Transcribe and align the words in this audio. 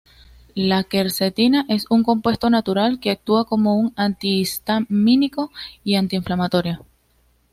La 0.55 0.83
quercetina 0.83 1.63
es 1.69 1.85
un 1.91 2.01
compuesto 2.01 2.49
natural 2.49 2.99
que 2.99 3.11
actúa 3.11 3.45
como 3.45 3.75
un 3.75 3.93
antihistamínico 3.95 5.51
y 5.83 5.93
antiinflamatorio. 5.93 6.83